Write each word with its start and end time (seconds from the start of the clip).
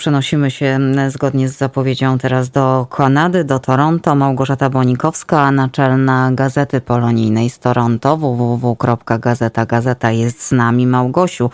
Przenosimy 0.00 0.50
się 0.50 0.80
zgodnie 1.08 1.48
z 1.48 1.56
zapowiedzią 1.56 2.18
teraz 2.18 2.50
do 2.50 2.86
Kanady, 2.90 3.44
do 3.44 3.58
Toronto. 3.58 4.14
Małgorzata 4.14 4.70
Bonikowska, 4.70 5.50
naczelna 5.50 6.30
Gazety 6.32 6.80
Polonijnej 6.80 7.50
z 7.50 7.58
Toronto, 7.58 8.16
www.gazeta. 8.16 9.66
Gazeta 9.66 10.10
jest 10.10 10.42
z 10.42 10.52
nami. 10.52 10.86
Małgosiu, 10.86 11.50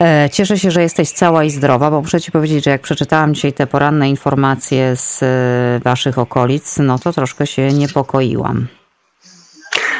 e, 0.00 0.30
cieszę 0.32 0.58
się, 0.58 0.70
że 0.70 0.82
jesteś 0.82 1.10
cała 1.10 1.44
i 1.44 1.50
zdrowa, 1.50 1.90
bo 1.90 2.00
muszę 2.00 2.20
ci 2.20 2.32
powiedzieć, 2.32 2.64
że 2.64 2.70
jak 2.70 2.82
przeczytałam 2.82 3.34
dzisiaj 3.34 3.52
te 3.52 3.66
poranne 3.66 4.10
informacje 4.10 4.96
z 4.96 5.22
e, 5.22 5.80
waszych 5.84 6.18
okolic, 6.18 6.78
no 6.78 6.98
to 6.98 7.12
troszkę 7.12 7.46
się 7.46 7.72
niepokoiłam. 7.72 8.66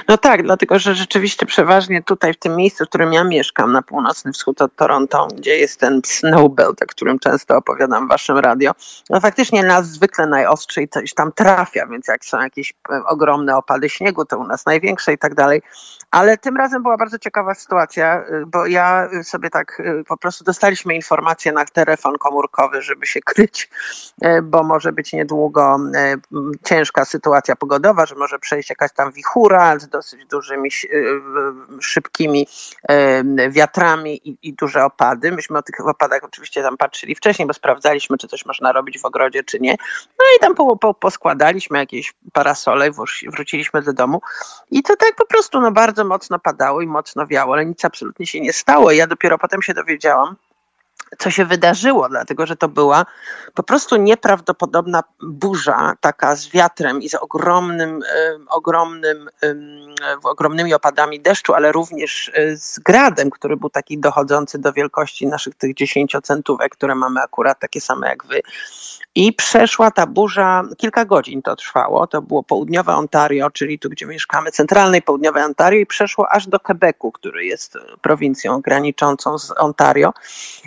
No 0.08 0.18
tak, 0.18 0.42
dlatego 0.42 0.78
że 0.78 0.94
rzeczywiście 0.94 1.46
przeważnie 1.46 2.02
tutaj 2.02 2.34
w 2.34 2.36
tym 2.36 2.56
miejscu, 2.56 2.84
w 2.84 2.88
którym 2.88 3.12
ja 3.12 3.24
mieszkam, 3.24 3.72
na 3.72 3.82
północny 3.82 4.32
wschód 4.32 4.62
od 4.62 4.76
Toronto, 4.76 5.28
gdzie 5.36 5.56
jest 5.56 5.80
ten 5.80 6.00
snowbelt, 6.04 6.82
o 6.82 6.86
którym 6.86 7.18
często 7.18 7.56
opowiadam 7.56 8.06
w 8.06 8.08
waszym 8.08 8.38
radio, 8.38 8.72
no 9.10 9.20
faktycznie 9.20 9.62
nas 9.62 9.86
zwykle 9.86 10.26
najostrzej 10.26 10.88
coś 10.88 11.14
tam 11.14 11.32
trafia, 11.32 11.86
więc 11.86 12.08
jak 12.08 12.24
są 12.24 12.40
jakieś 12.40 12.74
e, 12.90 13.04
ogromne 13.06 13.56
opady 13.56 13.88
śniegu, 13.88 14.24
to 14.24 14.38
u 14.38 14.44
nas 14.44 14.66
największe 14.66 15.12
i 15.12 15.18
tak 15.18 15.34
dalej. 15.34 15.62
Ale 16.10 16.38
tym 16.38 16.56
razem 16.56 16.82
była 16.82 16.96
bardzo 16.96 17.18
ciekawa 17.18 17.54
sytuacja, 17.54 18.24
e, 18.24 18.46
bo 18.46 18.66
ja 18.66 19.08
sobie 19.22 19.50
tak 19.50 19.82
e, 19.84 20.04
po 20.04 20.16
prostu 20.16 20.44
dostaliśmy 20.44 20.94
informację 20.94 21.52
na 21.52 21.64
telefon 21.64 22.18
komórkowy, 22.18 22.82
żeby 22.82 23.06
się 23.06 23.20
kryć, 23.20 23.70
bo 24.42 24.62
może 24.62 24.92
być 24.92 25.12
niedługo 25.12 25.78
ciężka 26.64 27.04
sytuacja 27.04 27.56
pogodowa, 27.56 28.06
że 28.06 28.14
może 28.14 28.38
przejść 28.38 28.70
jakaś 28.70 28.92
tam 28.92 29.12
wichura, 29.12 29.78
dosyć 29.94 30.26
dużymi, 30.26 30.70
y, 30.84 31.00
szybkimi 31.80 32.46
wiatrami 33.50 34.28
i, 34.28 34.38
i 34.42 34.52
duże 34.52 34.84
opady. 34.84 35.32
Myśmy 35.32 35.58
o 35.58 35.62
tych 35.62 35.88
opadach 35.88 36.24
oczywiście 36.24 36.62
tam 36.62 36.76
patrzyli 36.76 37.14
wcześniej, 37.14 37.48
bo 37.48 37.54
sprawdzaliśmy, 37.54 38.18
czy 38.18 38.28
coś 38.28 38.46
można 38.46 38.72
robić 38.72 39.00
w 39.00 39.04
ogrodzie, 39.04 39.44
czy 39.44 39.60
nie. 39.60 39.70
No 40.18 40.24
i 40.36 40.40
tam 40.40 40.54
po, 40.54 40.76
po, 40.76 40.94
poskładaliśmy 40.94 41.78
jakieś 41.78 42.14
parasole, 42.32 42.90
wróciliśmy 43.26 43.82
do 43.82 43.92
domu 43.92 44.20
i 44.70 44.82
to 44.82 44.96
tak 44.96 45.14
po 45.16 45.26
prostu 45.26 45.60
no, 45.60 45.72
bardzo 45.72 46.04
mocno 46.04 46.38
padało 46.38 46.80
i 46.80 46.86
mocno 46.86 47.26
wiało, 47.26 47.54
ale 47.54 47.66
nic 47.66 47.84
absolutnie 47.84 48.26
się 48.26 48.40
nie 48.40 48.52
stało. 48.52 48.92
Ja 48.92 49.06
dopiero 49.06 49.38
potem 49.38 49.62
się 49.62 49.74
dowiedziałam, 49.74 50.36
co 51.18 51.30
się 51.30 51.44
wydarzyło, 51.44 52.08
dlatego 52.08 52.46
że 52.46 52.56
to 52.56 52.68
była 52.68 53.06
po 53.54 53.62
prostu 53.62 53.96
nieprawdopodobna 53.96 55.02
burza, 55.22 55.92
taka 56.00 56.36
z 56.36 56.48
wiatrem 56.48 57.02
i 57.02 57.08
z 57.08 57.14
ogromnym, 57.14 58.00
ogromnym, 58.48 59.30
ogromnymi 60.24 60.74
opadami 60.74 61.20
deszczu, 61.20 61.54
ale 61.54 61.72
również 61.72 62.30
e, 62.34 62.56
z 62.56 62.78
gradem, 62.78 63.30
który 63.30 63.56
był 63.56 63.70
taki 63.70 63.98
dochodzący 63.98 64.58
do 64.58 64.72
wielkości 64.72 65.26
naszych 65.26 65.54
tych 65.54 65.74
dziesięciocentówek, 65.74 66.72
które 66.72 66.94
mamy 66.94 67.20
akurat 67.20 67.58
takie 67.58 67.80
same 67.80 68.08
jak 68.08 68.26
wy. 68.26 68.40
I 69.14 69.32
przeszła 69.32 69.90
ta 69.90 70.06
burza, 70.06 70.62
kilka 70.76 71.04
godzin 71.04 71.42
to 71.42 71.56
trwało, 71.56 72.06
to 72.06 72.22
było 72.22 72.42
południowe 72.42 72.94
Ontario, 72.94 73.50
czyli 73.50 73.78
tu, 73.78 73.88
gdzie 73.88 74.06
mieszkamy, 74.06 74.50
centralnej 74.50 75.02
południowej 75.02 75.42
Ontario 75.42 75.80
i 75.80 75.86
przeszło 75.86 76.32
aż 76.32 76.46
do 76.46 76.60
Quebecu, 76.60 77.12
który 77.12 77.44
jest 77.44 77.78
prowincją 78.02 78.60
graniczącą 78.60 79.38
z 79.38 79.50
Ontario, 79.58 80.12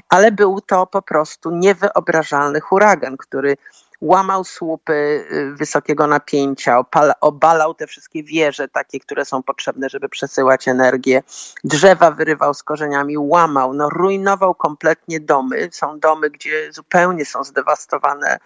ale 0.10 0.27
był 0.32 0.62
to 0.62 0.88
po 0.88 1.02
prostu 1.02 1.52
niewyobrażalny 1.52 2.60
huragan, 2.60 3.18
który 3.18 3.58
łamał 4.02 4.44
słupy 4.44 5.26
y, 5.32 5.54
wysokiego 5.56 6.08
napięcia, 6.08 6.84
obalał 7.22 7.74
te 7.74 7.88
wszystkie 7.88 8.24
wieże 8.24 8.68
takie, 8.68 9.00
które 9.00 9.26
są 9.26 9.44
potrzebne, 9.44 9.90
żeby 9.90 10.10
przesyłać 10.10 10.68
energię, 10.68 11.24
drzewa 11.64 12.12
wyrywał 12.12 12.54
z 12.54 12.64
korzeniami, 12.64 13.18
łamał, 13.18 13.74
no 13.74 13.90
rujnował 13.90 14.56
kompletnie 14.56 15.20
domy. 15.20 15.70
Są 15.72 16.00
domy, 16.00 16.30
gdzie 16.30 16.74
zupełnie 16.74 17.26
są 17.26 17.44
zdewastowane. 17.44 18.38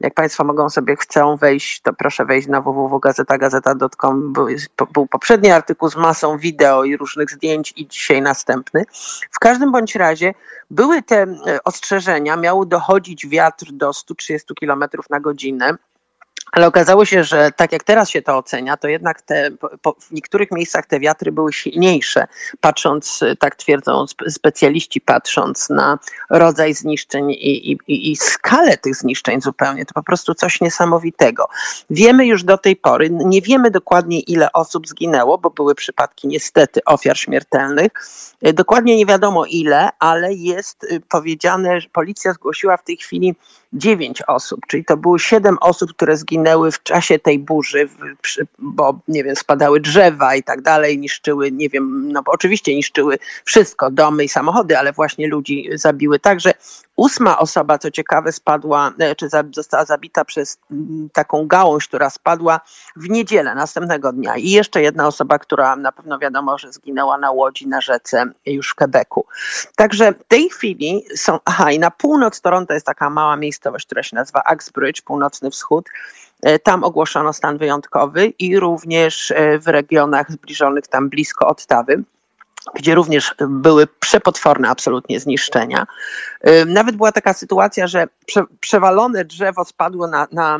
Jak 0.00 0.14
Państwo 0.14 0.44
mogą 0.44 0.70
sobie 0.70 0.96
chcą 0.96 1.36
wejść, 1.36 1.80
to 1.82 1.92
proszę 1.92 2.24
wejść 2.24 2.48
na 2.48 2.60
www.gazetagazeta.com. 2.60 4.32
Był, 4.32 4.46
był 4.92 5.06
poprzedni 5.06 5.50
artykuł 5.50 5.88
z 5.90 5.96
masą 5.96 6.38
wideo 6.38 6.84
i 6.84 6.96
różnych 6.96 7.30
zdjęć 7.30 7.72
i 7.76 7.86
dzisiaj 7.86 8.22
następny. 8.22 8.84
W 9.30 9.38
każdym 9.38 9.72
bądź 9.72 9.94
razie 9.94 10.34
były 10.70 11.02
te 11.02 11.22
e, 11.22 11.64
ostrzeżenia, 11.64 12.36
miało 12.36 12.66
dochodzić 12.66 13.26
wiatr 13.26 13.66
do 13.72 13.92
130 13.92 14.54
km 14.60 14.84
na 15.10 15.20
godzinę. 15.20 15.76
Ale 16.52 16.66
okazało 16.66 17.04
się, 17.04 17.24
że 17.24 17.50
tak 17.56 17.72
jak 17.72 17.84
teraz 17.84 18.10
się 18.10 18.22
to 18.22 18.36
ocenia, 18.36 18.76
to 18.76 18.88
jednak 18.88 19.22
te, 19.22 19.50
po, 19.82 19.92
w 19.92 20.10
niektórych 20.10 20.50
miejscach 20.50 20.86
te 20.86 21.00
wiatry 21.00 21.32
były 21.32 21.52
silniejsze, 21.52 22.26
patrząc, 22.60 23.20
tak 23.38 23.56
twierdzą 23.56 24.04
specjaliści, 24.28 25.00
patrząc 25.00 25.70
na 25.70 25.98
rodzaj 26.30 26.74
zniszczeń 26.74 27.30
i, 27.30 27.72
i, 27.72 28.10
i, 28.12 28.16
skalę 28.16 28.76
tych 28.76 28.96
zniszczeń 28.96 29.40
zupełnie. 29.40 29.86
To 29.86 29.94
po 29.94 30.02
prostu 30.02 30.34
coś 30.34 30.60
niesamowitego. 30.60 31.48
Wiemy 31.90 32.26
już 32.26 32.44
do 32.44 32.58
tej 32.58 32.76
pory, 32.76 33.10
nie 33.10 33.42
wiemy 33.42 33.70
dokładnie 33.70 34.20
ile 34.20 34.52
osób 34.52 34.88
zginęło, 34.88 35.38
bo 35.38 35.50
były 35.50 35.74
przypadki 35.74 36.28
niestety 36.28 36.80
ofiar 36.84 37.18
śmiertelnych. 37.18 37.92
Dokładnie 38.42 38.96
nie 38.96 39.06
wiadomo 39.06 39.44
ile, 39.44 39.88
ale 39.98 40.34
jest 40.34 40.86
powiedziane, 41.08 41.80
że 41.80 41.88
policja 41.88 42.32
zgłosiła 42.32 42.76
w 42.76 42.84
tej 42.84 42.96
chwili 42.96 43.34
dziewięć 43.72 44.22
osób, 44.22 44.60
czyli 44.68 44.84
to 44.84 44.96
było 44.96 45.18
siedem 45.18 45.58
osób, 45.60 45.92
które 45.92 46.16
zginęły 46.16 46.72
w 46.72 46.82
czasie 46.82 47.18
tej 47.18 47.38
burzy, 47.38 47.88
bo 48.58 48.98
nie 49.08 49.24
wiem, 49.24 49.36
spadały 49.36 49.80
drzewa 49.80 50.34
i 50.34 50.42
tak 50.42 50.62
dalej, 50.62 50.98
niszczyły, 50.98 51.52
nie 51.52 51.68
wiem, 51.68 52.12
no 52.12 52.22
bo 52.22 52.32
oczywiście 52.32 52.74
niszczyły 52.74 53.18
wszystko, 53.44 53.90
domy 53.90 54.24
i 54.24 54.28
samochody, 54.28 54.78
ale 54.78 54.92
właśnie 54.92 55.28
ludzi 55.28 55.68
zabiły. 55.74 56.18
Także 56.18 56.54
Ósma 56.98 57.38
osoba, 57.38 57.78
co 57.78 57.90
ciekawe, 57.90 58.32
spadła, 58.32 58.92
e, 58.98 59.14
czy 59.14 59.28
została 59.54 59.84
zabita 59.84 60.24
przez 60.24 60.58
mm, 60.70 61.08
taką 61.12 61.46
gałąź, 61.46 61.88
która 61.88 62.10
spadła 62.10 62.60
w 62.96 63.08
niedzielę 63.08 63.54
następnego 63.54 64.12
dnia. 64.12 64.36
I 64.36 64.50
jeszcze 64.50 64.82
jedna 64.82 65.06
osoba, 65.06 65.38
która 65.38 65.76
na 65.76 65.92
pewno 65.92 66.18
wiadomo, 66.18 66.58
że 66.58 66.72
zginęła 66.72 67.18
na 67.18 67.30
łodzi 67.30 67.68
na 67.68 67.80
rzece 67.80 68.24
już 68.46 68.70
w 68.70 68.74
Quebecu. 68.74 69.24
Także 69.76 70.12
w 70.12 70.24
tej 70.24 70.50
chwili 70.50 71.04
są, 71.16 71.38
aha, 71.44 71.72
i 71.72 71.78
na 71.78 71.90
północ 71.90 72.40
Toronto 72.40 72.74
jest 72.74 72.86
taka 72.86 73.10
mała 73.10 73.36
miejscowość, 73.36 73.86
która 73.86 74.02
się 74.02 74.16
nazywa 74.16 74.42
Axbridge, 74.44 75.02
północny 75.02 75.50
wschód. 75.50 75.88
E, 76.42 76.58
tam 76.58 76.84
ogłoszono 76.84 77.32
stan 77.32 77.58
wyjątkowy 77.58 78.26
i 78.26 78.58
również 78.58 79.30
e, 79.30 79.58
w 79.58 79.66
regionach 79.66 80.32
zbliżonych 80.32 80.86
tam 80.86 81.08
blisko 81.08 81.46
Ottawy 81.46 82.02
gdzie 82.74 82.94
również 82.94 83.34
były 83.48 83.86
przepotworne 84.00 84.68
absolutnie 84.68 85.20
zniszczenia. 85.20 85.86
Nawet 86.66 86.96
była 86.96 87.12
taka 87.12 87.32
sytuacja, 87.32 87.86
że 87.86 88.06
prze, 88.26 88.44
przewalone 88.60 89.24
drzewo 89.24 89.64
spadło 89.64 90.06
na, 90.06 90.26
na, 90.32 90.58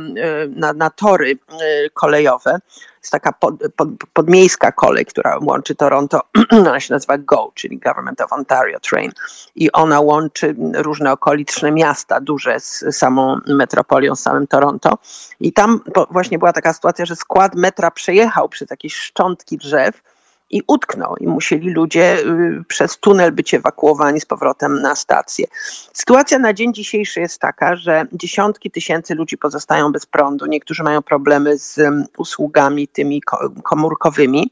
na, 0.56 0.72
na 0.72 0.90
tory 0.90 1.30
y, 1.30 1.90
kolejowe. 1.94 2.58
Jest 3.02 3.12
taka 3.12 3.32
pod, 3.32 3.54
pod, 3.76 3.88
podmiejska 4.12 4.72
kolej, 4.72 5.06
która 5.06 5.38
łączy 5.42 5.74
Toronto, 5.74 6.20
ona 6.50 6.80
się 6.80 6.94
nazywa 6.94 7.18
GO, 7.18 7.52
czyli 7.54 7.78
Government 7.78 8.20
of 8.20 8.32
Ontario 8.32 8.80
Train. 8.80 9.12
I 9.54 9.72
ona 9.72 10.00
łączy 10.00 10.54
różne 10.74 11.12
okoliczne 11.12 11.72
miasta 11.72 12.20
duże 12.20 12.60
z 12.60 12.84
samą 12.90 13.40
metropolią, 13.46 14.16
z 14.16 14.20
samym 14.20 14.46
Toronto. 14.46 14.98
I 15.40 15.52
tam 15.52 15.80
właśnie 16.10 16.38
była 16.38 16.52
taka 16.52 16.72
sytuacja, 16.72 17.06
że 17.06 17.16
skład 17.16 17.54
metra 17.54 17.90
przejechał 17.90 18.48
przez 18.48 18.70
jakieś 18.70 18.94
szczątki 18.96 19.58
drzew, 19.58 20.02
i 20.50 20.62
utknął 20.66 21.16
i 21.16 21.26
musieli 21.26 21.70
ludzie 21.70 22.18
y, 22.18 22.64
przez 22.68 22.98
tunel 22.98 23.32
być 23.32 23.54
ewakuowani 23.54 24.20
z 24.20 24.26
powrotem 24.26 24.82
na 24.82 24.94
stację. 24.94 25.46
Sytuacja 25.92 26.38
na 26.38 26.52
dzień 26.52 26.74
dzisiejszy 26.74 27.20
jest 27.20 27.40
taka, 27.40 27.76
że 27.76 28.06
dziesiątki 28.12 28.70
tysięcy 28.70 29.14
ludzi 29.14 29.38
pozostają 29.38 29.92
bez 29.92 30.06
prądu, 30.06 30.46
niektórzy 30.46 30.82
mają 30.82 31.02
problemy 31.02 31.58
z 31.58 31.80
usługami 32.18 32.88
tymi 32.88 33.22
komórkowymi. 33.62 34.50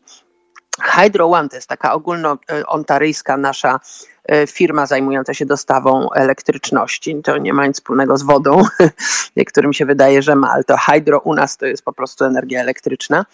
Hydro 0.81 1.27
One 1.27 1.49
to 1.49 1.57
jest 1.57 1.69
taka 1.69 1.93
ogólnoontaryjska 1.93 3.37
nasza 3.37 3.81
E, 4.16 4.16
firma 4.47 4.87
zajmująca 4.87 5.35
się 5.35 5.47
dostawą 5.47 6.13
elektryczności. 6.13 7.23
To 7.25 7.39
nie 7.39 7.55
ma 7.55 7.67
nic 7.67 7.77
wspólnego 7.77 8.17
z 8.17 8.23
wodą. 8.23 8.63
Niektórym 9.37 9.73
się 9.73 9.87
wydaje, 9.87 10.23
że 10.23 10.37
ma, 10.37 10.51
ale 10.51 10.65
to 10.65 10.77
hydro 10.77 11.21
u 11.21 11.35
nas 11.35 11.57
to 11.57 11.67
jest 11.67 11.83
po 11.83 11.93
prostu 11.93 12.25
energia 12.25 12.61
elektryczna. 12.61 13.25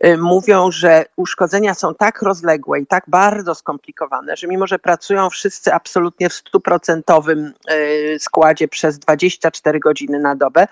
E, 0.00 0.16
mówią, 0.16 0.70
że 0.70 1.04
uszkodzenia 1.16 1.74
są 1.74 1.94
tak 1.94 2.22
rozległe 2.22 2.80
i 2.80 2.86
tak 2.86 3.04
bardzo 3.08 3.54
skomplikowane, 3.54 4.36
że 4.36 4.46
mimo, 4.46 4.66
że 4.66 4.78
pracują 4.78 5.30
wszyscy 5.30 5.74
absolutnie 5.74 6.28
w 6.28 6.32
stuprocentowym 6.32 7.52
e, 7.68 8.18
składzie 8.18 8.68
przez 8.68 8.98
24 8.98 9.80
godziny 9.80 10.18
na 10.18 10.36
dobę, 10.36 10.66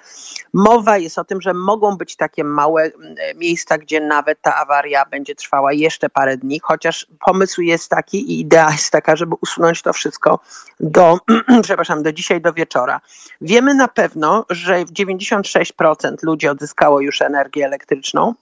mowa 0.53 0.99
jest 0.99 1.19
o 1.19 1.25
tym, 1.25 1.41
że 1.41 1.55
mogą 1.55 1.97
być 1.97 2.17
takie 2.17 2.45
małe 2.45 2.91
miejsca, 3.37 3.79
gdzie 3.79 4.01
nawet 4.01 4.43
ta 4.43 4.57
awaria 4.57 5.05
będzie 5.05 5.35
trwała 5.35 5.73
jeszcze 5.73 6.11
parę 6.11 6.37
dni, 6.37 6.61
chociaż 6.63 7.07
pomysł 7.27 7.61
jest 7.63 7.89
taki 7.89 8.33
i 8.33 8.41
idea 8.41 8.71
jest 8.71 8.91
taka, 8.91 9.17
żeby 9.17 9.35
usunąć 9.43 9.68
to 9.83 9.93
wszystko 9.93 10.41
do, 10.81 11.19
przepraszam, 11.63 12.03
do 12.03 12.13
dzisiaj, 12.13 12.41
do 12.41 12.53
wieczora. 12.53 13.01
Wiemy 13.41 13.75
na 13.75 13.89
pewno, 13.89 14.47
że 14.51 14.85
96% 14.85 16.15
ludzi 16.23 16.49
odzyskało 16.49 17.01
już 17.01 17.23
energię 17.23 17.67
elektryczną. 17.67 18.35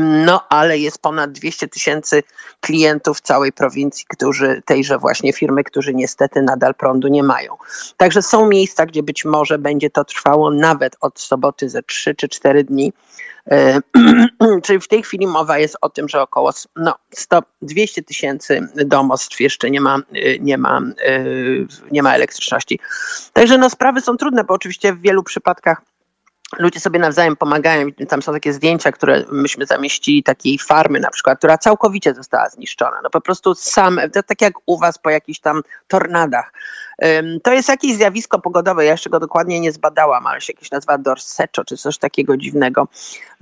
No, 0.00 0.48
ale 0.48 0.78
jest 0.78 0.98
ponad 0.98 1.32
200 1.32 1.68
tysięcy 1.68 2.22
klientów 2.60 3.20
całej 3.20 3.52
prowincji, 3.52 4.06
którzy 4.08 4.62
tejże 4.64 4.98
właśnie 4.98 5.32
firmy, 5.32 5.64
którzy 5.64 5.94
niestety 5.94 6.42
nadal 6.42 6.74
prądu 6.74 7.08
nie 7.08 7.22
mają. 7.22 7.56
Także 7.96 8.22
są 8.22 8.48
miejsca, 8.48 8.86
gdzie 8.86 9.02
być 9.02 9.24
może 9.24 9.58
będzie 9.58 9.90
to 9.90 10.04
trwało 10.04 10.50
nawet 10.50 10.96
od 11.00 11.20
soboty 11.20 11.68
ze 11.68 11.82
3 11.82 12.14
czy 12.14 12.28
4 12.28 12.64
dni. 12.64 12.92
Czyli 14.64 14.80
w 14.80 14.88
tej 14.88 15.02
chwili 15.02 15.26
mowa 15.26 15.58
jest 15.58 15.76
o 15.80 15.88
tym, 15.88 16.08
że 16.08 16.22
około 16.22 16.50
no, 16.76 16.94
100, 17.10 17.42
200 17.62 18.02
tysięcy 18.02 18.68
domostw 18.74 19.40
jeszcze 19.40 19.70
nie 19.70 19.80
ma, 19.80 19.96
e, 19.96 20.38
nie, 20.38 20.58
ma, 20.58 20.80
e, 21.04 21.24
nie 21.90 22.02
ma 22.02 22.14
elektryczności. 22.14 22.78
Także 23.32 23.58
no, 23.58 23.70
sprawy 23.70 24.00
są 24.00 24.16
trudne, 24.16 24.44
bo 24.44 24.54
oczywiście 24.54 24.92
w 24.92 25.00
wielu 25.00 25.22
przypadkach 25.22 25.82
ludzie 26.58 26.80
sobie 26.80 26.98
nawzajem 26.98 27.36
pomagają. 27.36 27.86
Tam 28.08 28.22
są 28.22 28.32
takie 28.32 28.52
zdjęcia, 28.52 28.92
które 28.92 29.24
myśmy 29.30 29.66
zamieścili, 29.66 30.22
takiej 30.22 30.58
farmy 30.58 31.00
na 31.00 31.10
przykład, 31.10 31.38
która 31.38 31.58
całkowicie 31.58 32.14
została 32.14 32.48
zniszczona. 32.48 33.00
No 33.02 33.10
po 33.10 33.20
prostu 33.20 33.54
sam, 33.54 34.00
tak 34.26 34.40
jak 34.40 34.54
u 34.66 34.78
was 34.78 34.98
po 34.98 35.10
jakichś 35.10 35.40
tam 35.40 35.62
tornadach. 35.88 36.52
To 37.42 37.52
jest 37.52 37.68
jakieś 37.68 37.94
zjawisko 37.94 38.38
pogodowe, 38.38 38.84
ja 38.84 38.92
jeszcze 38.92 39.10
go 39.10 39.20
dokładnie 39.20 39.60
nie 39.60 39.72
zbadałam, 39.72 40.26
ale 40.26 40.40
się 40.40 40.52
jakieś 40.52 40.70
nazywa 40.70 40.98
Dorsecho, 40.98 41.64
czy 41.66 41.76
coś 41.76 41.98
takiego 41.98 42.36
dziwnego, 42.36 42.88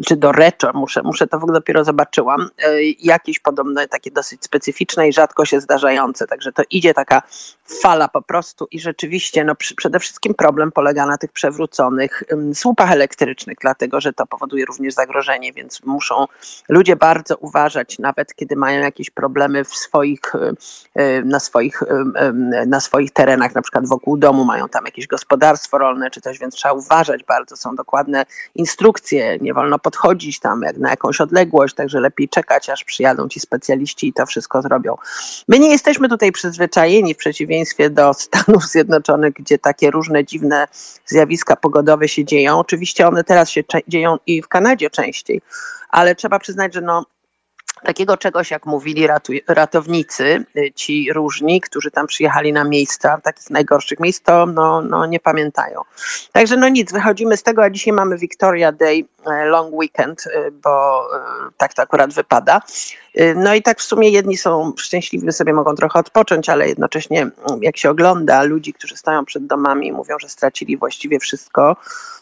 czy 0.06 0.16
Dorecho, 0.16 0.72
muszę, 0.74 1.02
muszę 1.02 1.26
to 1.26 1.38
w 1.38 1.42
ogóle 1.42 1.58
dopiero 1.58 1.84
zobaczyłam. 1.84 2.50
E, 2.58 2.82
jakieś 2.82 3.38
podobne, 3.38 3.88
takie 3.88 4.10
dosyć 4.10 4.44
specyficzne 4.44 5.08
i 5.08 5.12
rzadko 5.12 5.44
się 5.44 5.60
zdarzające, 5.60 6.26
także 6.26 6.52
to 6.52 6.62
idzie 6.70 6.94
taka 6.94 7.22
fala 7.70 8.08
po 8.08 8.22
prostu 8.22 8.66
i 8.70 8.80
rzeczywiście 8.80 9.44
no, 9.44 9.54
przede 9.76 10.00
wszystkim 10.00 10.34
problem 10.34 10.72
polega 10.72 11.06
na 11.06 11.18
tych 11.18 11.32
przewróconych 11.32 12.22
słupach 12.54 12.92
elektrycznych, 12.92 13.56
dlatego 13.60 14.00
że 14.00 14.12
to 14.12 14.26
powoduje 14.26 14.64
również 14.64 14.94
zagrożenie, 14.94 15.52
więc 15.52 15.82
muszą 15.84 16.26
ludzie 16.68 16.96
bardzo 16.96 17.36
uważać, 17.36 17.98
nawet 17.98 18.34
kiedy 18.34 18.56
mają 18.56 18.80
jakieś 18.80 19.10
problemy 19.10 19.64
w 19.64 19.74
swoich, 19.74 20.20
e, 20.94 21.22
na, 21.22 21.40
swoich, 21.40 21.82
na 22.66 22.80
swoich 22.80 23.10
terenach, 23.10 23.54
na 23.54 23.62
przykład 23.62 23.88
wokół 23.88 24.16
domu 24.16 24.44
mają 24.44 24.68
tam 24.68 24.84
jakieś 24.84 25.06
gospodarstwo 25.06 25.78
rolne 25.78 26.10
czy 26.10 26.20
coś, 26.20 26.38
więc 26.38 26.54
trzeba 26.54 26.74
uważać 26.74 27.24
bardzo, 27.24 27.56
są 27.56 27.76
dokładne 27.76 28.26
instrukcje, 28.54 29.38
nie 29.38 29.54
wolno 29.54 29.78
podchodzić 29.78 30.40
tam 30.40 30.62
jak 30.62 30.76
na 30.76 30.90
jakąś 30.90 31.20
odległość, 31.20 31.74
także 31.74 32.00
lepiej 32.00 32.28
czekać, 32.28 32.70
aż 32.70 32.84
przyjadą 32.84 33.28
ci 33.28 33.40
specjaliści 33.40 34.08
i 34.08 34.12
to 34.12 34.26
wszystko 34.26 34.62
zrobią. 34.62 34.96
My 35.48 35.58
nie 35.58 35.70
jesteśmy 35.70 36.08
tutaj 36.08 36.32
przyzwyczajeni 36.32 37.14
w 37.14 37.16
przeciwieństwie 37.16 37.59
do 37.90 38.14
Stanów 38.14 38.64
Zjednoczonych, 38.64 39.32
gdzie 39.32 39.58
takie 39.58 39.90
różne 39.90 40.24
dziwne 40.24 40.68
zjawiska 41.06 41.56
pogodowe 41.56 42.08
się 42.08 42.24
dzieją. 42.24 42.58
Oczywiście 42.58 43.08
one 43.08 43.24
teraz 43.24 43.50
się 43.50 43.62
dzieją 43.88 44.16
i 44.26 44.42
w 44.42 44.48
Kanadzie 44.48 44.90
częściej, 44.90 45.42
ale 45.88 46.14
trzeba 46.14 46.38
przyznać, 46.38 46.74
że 46.74 46.80
no, 46.80 47.04
takiego 47.82 48.16
czegoś, 48.16 48.50
jak 48.50 48.66
mówili 48.66 49.08
ratownicy, 49.48 50.44
y, 50.56 50.72
ci 50.74 51.12
różni, 51.12 51.60
którzy 51.60 51.90
tam 51.90 52.06
przyjechali 52.06 52.52
na 52.52 52.64
miejsca, 52.64 53.20
takich 53.20 53.50
najgorszych 53.50 54.00
miejsc, 54.00 54.22
to 54.22 54.46
no, 54.46 54.80
no 54.80 55.06
nie 55.06 55.20
pamiętają. 55.20 55.80
Także 56.32 56.56
no 56.56 56.68
nic, 56.68 56.92
wychodzimy 56.92 57.36
z 57.36 57.42
tego, 57.42 57.62
a 57.62 57.70
dzisiaj 57.70 57.92
mamy 57.92 58.18
Victoria 58.18 58.72
Day 58.72 59.04
Long 59.26 59.74
Weekend, 59.74 60.26
y, 60.26 60.50
bo 60.50 61.04
e, 61.16 61.50
tak 61.56 61.74
to 61.74 61.82
akurat 61.82 62.12
wypada. 62.12 62.60
No 63.36 63.54
i 63.54 63.62
tak 63.62 63.78
w 63.78 63.82
sumie 63.82 64.08
jedni 64.08 64.36
są 64.36 64.72
szczęśliwi, 64.78 65.32
sobie 65.32 65.52
mogą 65.52 65.74
trochę 65.74 65.98
odpocząć, 65.98 66.48
ale 66.48 66.68
jednocześnie 66.68 67.20
mm, 67.20 67.62
jak 67.62 67.76
się 67.76 67.90
ogląda 67.90 68.42
ludzi, 68.42 68.72
którzy 68.72 68.96
stoją 68.96 69.24
przed 69.24 69.46
domami 69.46 69.86
i 69.86 69.92
mówią, 69.92 70.16
że 70.18 70.28
stracili 70.28 70.76
właściwie 70.76 71.18
wszystko, 71.18 71.76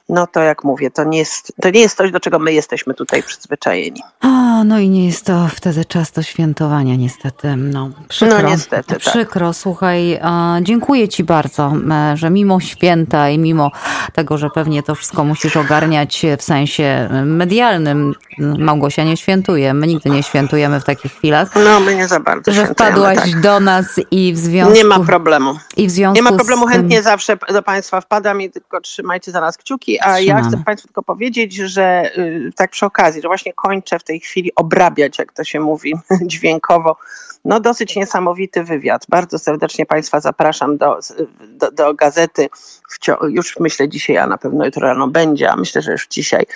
no 0.08 0.26
to 0.26 0.40
jak 0.40 0.64
mówię, 0.64 0.90
to 0.90 1.04
nie 1.04 1.18
jest, 1.18 1.52
to 1.62 1.70
nie 1.70 1.80
jest 1.80 1.96
coś, 1.96 2.10
do 2.10 2.20
czego 2.20 2.38
my 2.38 2.52
jesteśmy 2.52 2.94
tutaj 2.94 3.22
przyzwyczajeni. 3.22 4.00
O, 4.22 4.64
no 4.64 4.78
i 4.78 4.88
nie 4.88 5.06
jest 5.06 5.26
to 5.26 5.48
wtedy 5.54 5.84
czas 5.84 6.12
do 6.12 6.22
świętowania, 6.22 6.96
niestety. 6.96 7.56
No, 7.56 7.90
przykro, 8.08 8.42
no 8.42 8.48
niestety, 8.48 8.88
tak. 8.88 8.98
Przykro, 8.98 9.52
słuchaj, 9.52 10.20
dziękuję 10.62 11.08
Ci 11.08 11.24
bardzo, 11.24 11.72
e, 11.90 12.16
że 12.16 12.30
mimo 12.30 12.60
święta 12.60 13.30
i 13.30 13.38
mimo 13.38 13.70
tego, 14.12 14.38
że 14.38 14.50
pewnie 14.50 14.82
to 14.82 14.94
wszystko 14.94 15.24
musisz 15.24 15.56
ogarniać 15.56 16.26
w 16.38 16.42
sensie 16.42 16.87
medialnym, 17.24 18.14
Małgosia 18.38 19.04
nie 19.04 19.16
świętuje, 19.16 19.74
my 19.74 19.86
nigdy 19.86 20.10
nie 20.10 20.22
świętujemy 20.22 20.80
w 20.80 20.84
takich 20.84 21.12
chwilach. 21.12 21.54
No, 21.64 21.80
my 21.80 21.94
nie 21.96 22.08
za 22.08 22.20
bardzo 22.20 22.52
Że 22.52 22.66
wpadłaś 22.66 23.16
tak. 23.18 23.40
do 23.40 23.60
nas 23.60 24.00
i 24.10 24.32
w 24.32 24.38
związku... 24.38 24.74
Nie 24.74 24.84
ma 24.84 25.00
problemu. 25.00 25.58
I 25.76 25.86
w 25.86 25.90
związku 25.90 26.16
nie 26.16 26.30
ma 26.30 26.36
problemu, 26.36 26.66
chętnie 26.66 27.02
zawsze 27.02 27.38
do 27.52 27.62
Państwa 27.62 28.00
wpadam 28.00 28.42
i 28.42 28.50
tylko 28.50 28.80
trzymajcie 28.80 29.32
za 29.32 29.40
nas 29.40 29.56
kciuki, 29.56 30.00
a 30.00 30.20
ja 30.20 30.42
chcę 30.42 30.62
Państwu 30.64 30.88
tylko 30.88 31.02
powiedzieć, 31.02 31.54
że 31.54 32.10
y, 32.18 32.52
tak 32.56 32.70
przy 32.70 32.86
okazji, 32.86 33.22
że 33.22 33.28
właśnie 33.28 33.52
kończę 33.52 33.98
w 33.98 34.04
tej 34.04 34.20
chwili 34.20 34.54
obrabiać, 34.54 35.18
jak 35.18 35.32
to 35.32 35.44
się 35.44 35.60
mówi, 35.60 35.94
dźwiękowo, 36.22 36.96
no 37.44 37.60
dosyć 37.60 37.96
niesamowity 37.96 38.64
wywiad. 38.64 39.06
Bardzo 39.08 39.38
serdecznie 39.38 39.86
Państwa 39.86 40.20
zapraszam 40.20 40.76
do, 40.76 40.98
do, 41.58 41.70
do 41.70 41.94
gazety. 41.94 42.48
Już 43.28 43.60
myślę 43.60 43.88
dzisiaj, 43.88 44.16
a 44.16 44.26
na 44.26 44.38
pewno 44.38 44.64
jutro 44.64 44.88
rano 44.88 45.08
będzie, 45.08 45.50
a 45.50 45.56
myślę, 45.56 45.82
że 45.82 45.92
już 45.92 46.06
dzisiaj. 46.08 46.46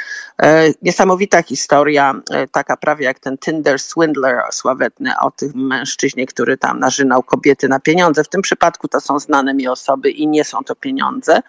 E, 0.43 0.65
niesamowita 0.83 1.43
historia, 1.43 2.15
e, 2.31 2.49
taka 2.49 2.77
prawie 2.77 3.05
jak 3.05 3.19
ten 3.19 3.39
Tinder 3.39 3.79
Swindler 3.79 4.43
sławetny 4.51 5.13
o 5.21 5.31
tym 5.31 5.53
mężczyźnie, 5.55 6.27
który 6.27 6.57
tam 6.57 6.79
narzynał 6.79 7.23
kobiety 7.23 7.69
na 7.69 7.81
pieniądze. 7.81 8.25
W 8.25 8.29
tym 8.29 8.43
przypadku 8.43 8.89
to 8.89 9.01
są 9.01 9.19
znane 9.19 9.55
mi 9.55 9.69
osoby 9.69 10.11
i 10.11 10.29
nie 10.29 10.45
są 10.45 10.65
to 10.65 10.75
pieniądze 10.75 11.43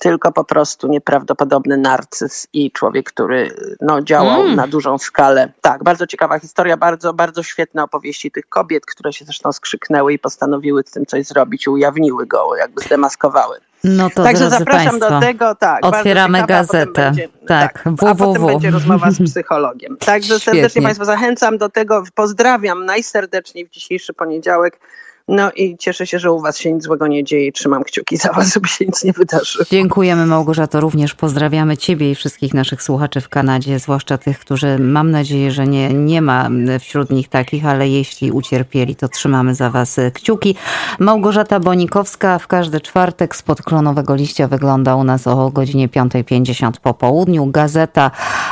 tylko 0.00 0.32
po 0.32 0.44
prostu 0.44 0.88
nieprawdopodobny 0.88 1.76
narcyz 1.76 2.48
i 2.52 2.70
człowiek, 2.70 3.06
który 3.12 3.50
no, 3.80 4.02
działał 4.02 4.40
mm. 4.40 4.56
na 4.56 4.66
dużą 4.66 4.98
skalę. 4.98 5.52
Tak, 5.60 5.84
bardzo 5.84 6.06
ciekawa 6.06 6.38
historia, 6.38 6.76
bardzo, 6.76 7.14
bardzo 7.14 7.42
świetne 7.42 7.82
opowieści 7.82 8.30
tych 8.30 8.48
kobiet, 8.48 8.86
które 8.86 9.12
się 9.12 9.24
zresztą 9.24 9.52
skrzyknęły 9.52 10.12
i 10.12 10.18
postanowiły 10.18 10.82
z 10.86 10.90
tym 10.90 11.06
coś 11.06 11.26
zrobić 11.26 11.66
i 11.66 11.70
ujawniły 11.70 12.26
go, 12.26 12.56
jakby 12.56 12.82
zdemaskowały. 12.86 13.56
No 13.84 14.10
to 14.10 14.22
Także 14.24 14.50
zapraszam 14.50 15.00
Państwa, 15.00 15.10
do 15.10 15.20
tego, 15.20 15.54
tak. 15.54 15.86
Otwieramy 15.86 16.38
ciekawa, 16.38 16.60
gazetę. 16.60 17.02
Będzie, 17.02 17.28
tak, 17.46 17.82
tak 17.82 17.94
www. 17.94 18.08
A 18.08 18.14
potem 18.14 18.46
będzie 18.46 18.70
rozmowa 18.70 19.10
z 19.10 19.22
psychologiem. 19.22 19.96
Także 20.06 20.40
Świetnie. 20.40 20.52
serdecznie 20.52 20.82
Państwa 20.82 21.04
zachęcam 21.04 21.58
do 21.58 21.68
tego. 21.68 22.02
Pozdrawiam 22.14 22.84
najserdeczniej 22.84 23.66
w 23.66 23.70
dzisiejszy 23.70 24.12
poniedziałek. 24.14 24.80
No 25.28 25.50
i 25.52 25.76
cieszę 25.78 26.06
się, 26.06 26.18
że 26.18 26.32
u 26.32 26.40
Was 26.40 26.58
się 26.58 26.72
nic 26.72 26.84
złego 26.84 27.06
nie 27.06 27.24
dzieje 27.24 27.52
trzymam 27.52 27.84
kciuki 27.84 28.16
za 28.16 28.32
Was, 28.32 28.54
żeby 28.54 28.68
się 28.68 28.86
nic 28.86 29.04
nie 29.04 29.12
wydarzyło. 29.12 29.64
Dziękujemy 29.70 30.26
Małgorzato, 30.26 30.80
również 30.80 31.14
pozdrawiamy 31.14 31.76
Ciebie 31.76 32.10
i 32.10 32.14
wszystkich 32.14 32.54
naszych 32.54 32.82
słuchaczy 32.82 33.20
w 33.20 33.28
Kanadzie, 33.28 33.78
zwłaszcza 33.78 34.18
tych, 34.18 34.38
którzy 34.38 34.78
mam 34.78 35.10
nadzieję, 35.10 35.50
że 35.50 35.66
nie, 35.66 35.94
nie 35.94 36.22
ma 36.22 36.48
wśród 36.80 37.10
nich 37.10 37.28
takich, 37.28 37.66
ale 37.66 37.88
jeśli 37.88 38.32
ucierpieli, 38.32 38.96
to 38.96 39.08
trzymamy 39.08 39.54
za 39.54 39.70
Was 39.70 40.00
kciuki. 40.14 40.54
Małgorzata 40.98 41.60
Bonikowska 41.60 42.38
w 42.38 42.46
każdy 42.46 42.80
czwartek 42.80 43.36
spod 43.36 43.62
klonowego 43.62 44.14
liścia 44.14 44.48
wygląda 44.48 44.96
u 44.96 45.04
nas 45.04 45.26
o 45.26 45.50
godzinie 45.50 45.88
5.50 45.88 46.72
po 46.82 46.94
południu. 46.94 47.46
Gazeta, 47.46 48.10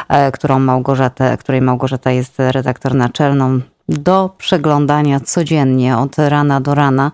e, 0.08 0.32
którą 0.32 0.58
Małgorzata, 0.58 1.36
której 1.36 1.60
Małgorzata 1.60 2.10
jest 2.10 2.34
redaktor 2.38 2.94
naczelną, 2.94 3.60
do 3.88 4.30
przeglądania 4.38 5.20
codziennie 5.20 5.98
od 5.98 6.18
rana 6.18 6.60
do 6.60 6.74
rana, 6.74 7.12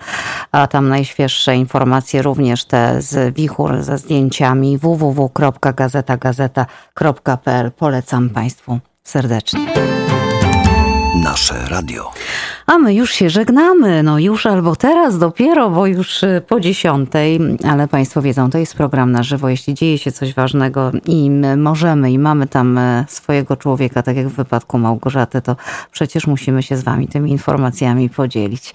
a 0.52 0.66
tam 0.66 0.88
najświeższe 0.88 1.56
informacje 1.56 2.22
również 2.22 2.64
te 2.64 3.02
z 3.02 3.34
wichur 3.34 3.82
ze 3.82 3.98
zdjęciami 3.98 4.78
www.gazetagazeta.pl 4.78 7.72
polecam 7.72 8.30
Państwu 8.30 8.78
serdecznie. 9.02 9.60
Nasze 11.14 11.54
radio. 11.68 12.10
A 12.66 12.78
my 12.78 12.94
już 12.94 13.12
się 13.12 13.30
żegnamy, 13.30 14.02
no 14.02 14.18
już 14.18 14.46
albo 14.46 14.76
teraz 14.76 15.18
dopiero, 15.18 15.70
bo 15.70 15.86
już 15.86 16.22
y, 16.22 16.42
po 16.48 16.60
dziesiątej, 16.60 17.40
ale 17.68 17.88
Państwo 17.88 18.22
wiedzą, 18.22 18.50
to 18.50 18.58
jest 18.58 18.74
program 18.74 19.12
na 19.12 19.22
żywo. 19.22 19.48
Jeśli 19.48 19.74
dzieje 19.74 19.98
się 19.98 20.12
coś 20.12 20.34
ważnego 20.34 20.92
i 21.06 21.30
my 21.30 21.56
możemy 21.56 22.12
i 22.12 22.18
mamy 22.18 22.46
tam 22.46 22.78
y, 22.78 23.04
swojego 23.08 23.56
człowieka, 23.56 24.02
tak 24.02 24.16
jak 24.16 24.28
w 24.28 24.36
wypadku 24.36 24.78
Małgorzaty, 24.78 25.42
to 25.42 25.56
przecież 25.92 26.26
musimy 26.26 26.62
się 26.62 26.76
z 26.76 26.82
Wami 26.82 27.08
tymi 27.08 27.30
informacjami 27.30 28.10
podzielić. 28.10 28.74